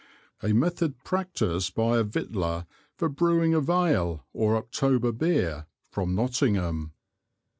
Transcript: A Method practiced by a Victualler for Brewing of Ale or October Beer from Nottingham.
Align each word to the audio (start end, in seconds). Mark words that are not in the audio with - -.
A 0.41 0.51
Method 0.51 1.03
practiced 1.03 1.75
by 1.75 1.99
a 1.99 2.03
Victualler 2.03 2.65
for 2.95 3.07
Brewing 3.07 3.53
of 3.53 3.69
Ale 3.69 4.25
or 4.33 4.55
October 4.57 5.11
Beer 5.11 5.67
from 5.91 6.15
Nottingham. 6.15 6.93